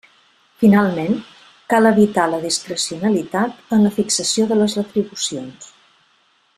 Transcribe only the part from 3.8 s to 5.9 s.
la fixació de les retribucions.